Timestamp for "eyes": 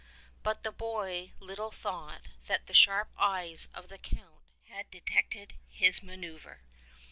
3.19-3.67